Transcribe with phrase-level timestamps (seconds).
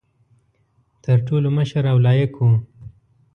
[1.03, 2.51] تر ټولو مشر او لایق وو.